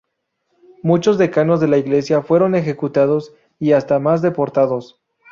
Muchos 0.81 1.19
decanos 1.19 1.59
de 1.61 1.67
la 1.67 1.77
Iglesia 1.77 2.23
fueron 2.23 2.55
ejecutados, 2.55 3.35
y 3.59 3.73
hasta 3.73 3.99
más 3.99 4.23
deportados. 4.23 4.99